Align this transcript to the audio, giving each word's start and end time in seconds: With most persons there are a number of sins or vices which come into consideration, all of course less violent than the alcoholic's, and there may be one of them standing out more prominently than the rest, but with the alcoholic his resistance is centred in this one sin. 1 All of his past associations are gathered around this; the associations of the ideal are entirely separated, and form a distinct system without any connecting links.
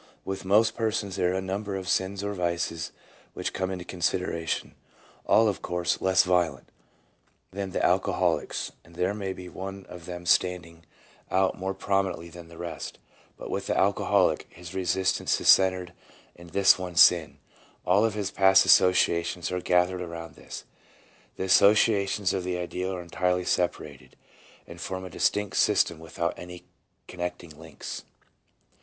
With 0.25 0.45
most 0.45 0.75
persons 0.75 1.15
there 1.15 1.29
are 1.31 1.35
a 1.37 1.41
number 1.41 1.75
of 1.75 1.87
sins 1.87 2.23
or 2.23 2.33
vices 2.33 2.91
which 3.35 3.53
come 3.53 3.69
into 3.69 3.85
consideration, 3.85 4.73
all 5.27 5.47
of 5.47 5.61
course 5.61 6.01
less 6.01 6.23
violent 6.23 6.69
than 7.51 7.69
the 7.69 7.85
alcoholic's, 7.85 8.71
and 8.83 8.95
there 8.95 9.13
may 9.13 9.31
be 9.31 9.47
one 9.47 9.85
of 9.87 10.07
them 10.07 10.25
standing 10.25 10.87
out 11.29 11.55
more 11.59 11.75
prominently 11.75 12.29
than 12.29 12.47
the 12.47 12.57
rest, 12.57 12.97
but 13.37 13.51
with 13.51 13.67
the 13.67 13.77
alcoholic 13.77 14.47
his 14.49 14.73
resistance 14.73 15.39
is 15.39 15.47
centred 15.49 15.93
in 16.33 16.47
this 16.47 16.79
one 16.79 16.95
sin. 16.95 17.37
1 17.83 17.95
All 17.97 18.03
of 18.03 18.15
his 18.15 18.31
past 18.31 18.65
associations 18.65 19.51
are 19.51 19.61
gathered 19.61 20.01
around 20.01 20.33
this; 20.33 20.63
the 21.35 21.43
associations 21.43 22.33
of 22.33 22.43
the 22.43 22.57
ideal 22.57 22.91
are 22.91 23.03
entirely 23.03 23.45
separated, 23.45 24.15
and 24.65 24.81
form 24.81 25.05
a 25.05 25.11
distinct 25.11 25.57
system 25.57 25.99
without 25.99 26.33
any 26.39 26.63
connecting 27.07 27.51
links. 27.55 28.03